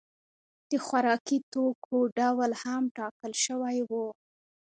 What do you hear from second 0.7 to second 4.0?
خوراکي توکو ډول هم ټاکل شوی و.